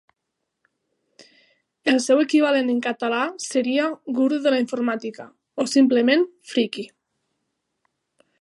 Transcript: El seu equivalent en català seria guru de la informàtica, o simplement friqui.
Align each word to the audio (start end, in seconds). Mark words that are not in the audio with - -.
El 1.93 1.99
seu 2.05 2.21
equivalent 2.23 2.73
en 2.75 2.81
català 2.87 3.21
seria 3.49 3.85
guru 4.21 4.41
de 4.47 4.55
la 4.57 4.65
informàtica, 4.65 5.29
o 5.65 5.71
simplement 5.77 6.29
friqui. 6.55 6.91